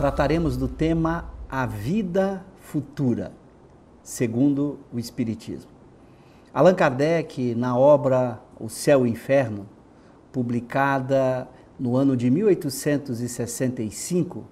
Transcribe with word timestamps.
trataremos 0.00 0.56
do 0.56 0.66
tema 0.66 1.30
A 1.46 1.66
Vida 1.66 2.42
Futura, 2.58 3.32
segundo 4.02 4.78
o 4.90 4.98
Espiritismo. 4.98 5.70
Allan 6.54 6.74
Kardec, 6.74 7.54
na 7.54 7.76
obra 7.76 8.40
O 8.58 8.70
Céu 8.70 9.00
e 9.00 9.10
o 9.10 9.12
Inferno, 9.12 9.68
publicada 10.32 11.46
no 11.78 11.96
ano 11.96 12.16
de 12.16 12.30
1865, 12.30 14.42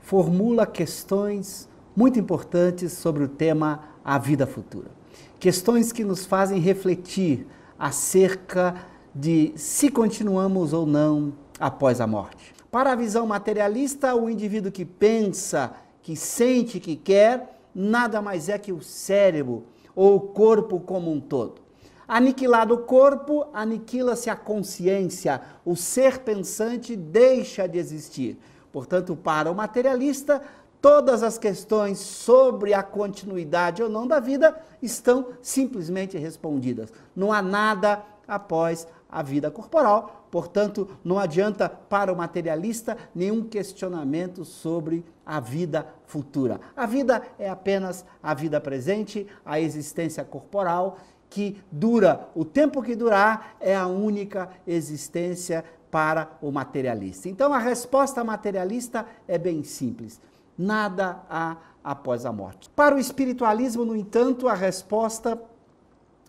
formula 0.00 0.66
questões 0.66 1.68
muito 1.94 2.18
importantes 2.18 2.90
sobre 2.90 3.22
o 3.22 3.28
tema 3.28 3.82
A 4.04 4.18
Vida 4.18 4.48
Futura. 4.48 4.90
Questões 5.38 5.92
que 5.92 6.02
nos 6.02 6.26
fazem 6.26 6.58
refletir 6.58 7.46
acerca 7.78 8.74
de 9.14 9.52
se 9.54 9.92
continuamos 9.92 10.72
ou 10.72 10.84
não 10.84 11.32
após 11.60 12.00
a 12.00 12.06
morte. 12.08 12.55
Para 12.76 12.92
a 12.92 12.94
visão 12.94 13.26
materialista, 13.26 14.14
o 14.14 14.28
indivíduo 14.28 14.70
que 14.70 14.84
pensa, 14.84 15.72
que 16.02 16.14
sente, 16.14 16.78
que 16.78 16.94
quer, 16.94 17.58
nada 17.74 18.20
mais 18.20 18.50
é 18.50 18.58
que 18.58 18.70
o 18.70 18.82
cérebro 18.82 19.64
ou 19.94 20.16
o 20.16 20.20
corpo 20.20 20.78
como 20.78 21.10
um 21.10 21.18
todo. 21.18 21.62
Aniquilado 22.06 22.74
o 22.74 22.78
corpo, 22.80 23.46
aniquila-se 23.54 24.28
a 24.28 24.36
consciência, 24.36 25.40
o 25.64 25.74
ser 25.74 26.18
pensante 26.18 26.94
deixa 26.94 27.66
de 27.66 27.78
existir. 27.78 28.38
Portanto, 28.70 29.16
para 29.16 29.50
o 29.50 29.54
materialista, 29.54 30.42
todas 30.78 31.22
as 31.22 31.38
questões 31.38 31.98
sobre 31.98 32.74
a 32.74 32.82
continuidade 32.82 33.82
ou 33.82 33.88
não 33.88 34.06
da 34.06 34.20
vida 34.20 34.54
estão 34.82 35.28
simplesmente 35.40 36.18
respondidas. 36.18 36.92
Não 37.16 37.32
há 37.32 37.40
nada 37.40 38.04
após 38.28 38.86
a 39.10 39.22
vida 39.22 39.50
corporal, 39.50 40.26
portanto, 40.30 40.88
não 41.04 41.18
adianta 41.18 41.68
para 41.68 42.12
o 42.12 42.16
materialista 42.16 42.96
nenhum 43.14 43.42
questionamento 43.44 44.44
sobre 44.44 45.04
a 45.24 45.40
vida 45.40 45.86
futura. 46.06 46.60
A 46.76 46.86
vida 46.86 47.22
é 47.38 47.48
apenas 47.48 48.04
a 48.22 48.34
vida 48.34 48.60
presente, 48.60 49.26
a 49.44 49.60
existência 49.60 50.24
corporal, 50.24 50.98
que 51.28 51.60
dura 51.70 52.28
o 52.34 52.44
tempo 52.44 52.82
que 52.82 52.94
durar, 52.94 53.56
é 53.60 53.74
a 53.74 53.86
única 53.86 54.48
existência 54.66 55.64
para 55.90 56.30
o 56.40 56.50
materialista. 56.50 57.28
Então, 57.28 57.52
a 57.52 57.58
resposta 57.58 58.22
materialista 58.22 59.06
é 59.26 59.38
bem 59.38 59.62
simples: 59.62 60.20
nada 60.56 61.20
há 61.28 61.56
após 61.82 62.26
a 62.26 62.32
morte. 62.32 62.68
Para 62.70 62.94
o 62.94 62.98
espiritualismo, 62.98 63.84
no 63.84 63.96
entanto, 63.96 64.48
a 64.48 64.54
resposta 64.54 65.40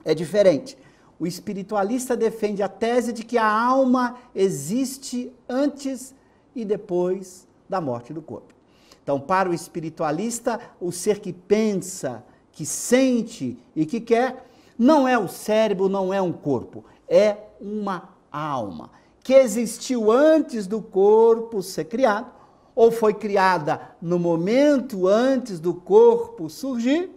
é 0.06 0.14
diferente 0.14 0.78
o 1.20 1.26
espiritualista 1.26 2.16
defende 2.16 2.62
a 2.62 2.68
tese 2.68 3.12
de 3.12 3.24
que 3.24 3.38
a 3.38 3.50
alma 3.50 4.18
existe 4.36 5.32
antes 5.50 6.14
e 6.56 6.64
depois 6.64 7.48
da 7.68 7.82
morte 7.82 8.14
do 8.14 8.22
corpo. 8.22 8.54
Então, 9.02 9.20
para 9.20 9.50
o 9.50 9.54
espiritualista, 9.54 10.60
o 10.80 10.92
ser 10.92 11.20
que 11.20 11.32
pensa, 11.32 12.24
que 12.52 12.66
sente 12.66 13.58
e 13.76 13.86
que 13.86 14.00
quer, 14.00 14.46
não 14.78 15.08
é 15.08 15.18
o 15.18 15.28
cérebro, 15.28 15.90
não 15.90 16.14
é 16.14 16.22
um 16.22 16.34
corpo, 16.34 16.84
é 17.08 17.38
uma 17.60 18.10
alma 18.32 18.92
que 19.24 19.34
existiu 19.34 20.10
antes 20.10 20.68
do 20.68 20.82
corpo 20.82 21.62
ser 21.62 21.84
criado, 21.86 22.32
ou 22.74 22.92
foi 22.92 23.14
criada 23.14 23.82
no 24.02 24.18
momento 24.18 25.06
antes 25.06 25.60
do 25.60 25.74
corpo 25.74 26.50
surgir, 26.50 27.12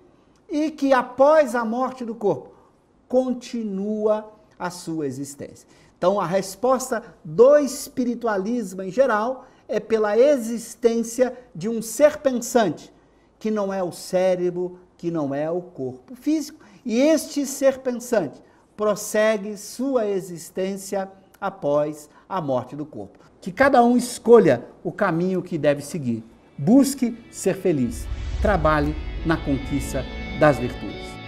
e 0.51 0.73
que 0.73 0.93
após 0.93 1.55
a 1.55 1.65
morte 1.65 2.05
do 2.05 2.15
corpo 2.15 2.51
continua 3.11 4.33
a 4.57 4.71
sua 4.71 5.05
existência. 5.05 5.69
Então, 5.99 6.21
a 6.21 6.25
resposta 6.25 7.03
do 7.25 7.59
espiritualismo 7.59 8.83
em 8.83 8.91
geral 8.91 9.49
é 9.69 9.81
pela 9.81 10.17
existência 10.17 11.37
de 11.53 11.69
um 11.69 11.83
ser 11.83 12.19
pensante, 12.19 12.93
que 13.37 13.51
não 13.51 13.73
é 13.73 13.83
o 13.83 13.91
cérebro, 13.91 14.79
que 14.97 15.11
não 15.11 15.35
é 15.35 15.51
o 15.51 15.61
corpo 15.61 16.15
físico, 16.15 16.61
e 16.87 17.01
este 17.01 17.45
ser 17.45 17.81
pensante 17.81 18.41
prossegue 18.77 19.57
sua 19.57 20.07
existência 20.07 21.11
após 21.41 22.09
a 22.29 22.41
morte 22.41 22.77
do 22.77 22.87
corpo. 22.87 23.19
Que 23.41 23.51
cada 23.51 23.83
um 23.83 23.97
escolha 23.97 24.65
o 24.85 24.93
caminho 24.93 25.43
que 25.43 25.59
deve 25.59 25.83
seguir. 25.83 26.23
Busque 26.57 27.19
ser 27.31 27.57
feliz. 27.57 28.07
Trabalhe 28.41 28.95
na 29.27 29.37
conquista 29.37 30.05
das 30.39 30.59
virtudes. 30.59 31.20